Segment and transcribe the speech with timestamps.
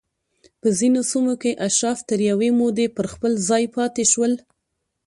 [0.61, 4.33] په ځینو سیمو کې اشراف تر یوې مودې پر خپل ځای پاتې شول